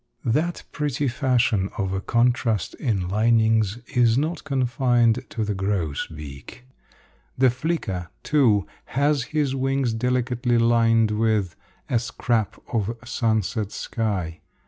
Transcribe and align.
That 0.25 0.63
pretty 0.71 1.07
fashion 1.07 1.69
of 1.77 1.93
a 1.93 2.01
contrast 2.01 2.73
in 2.79 3.07
linings 3.07 3.77
is 3.93 4.17
not 4.17 4.43
confined 4.43 5.23
to 5.29 5.45
the 5.45 5.53
grosbeak. 5.53 6.63
The 7.37 7.51
flicker, 7.51 8.09
too, 8.23 8.65
has 8.97 9.25
his 9.29 9.53
wings 9.53 9.93
delicately 9.93 10.57
lined 10.57 11.11
with 11.11 11.55
a 11.87 11.99
scrap 11.99 12.59
of 12.73 12.97
sunset 13.05 13.71
sky. 13.71 14.41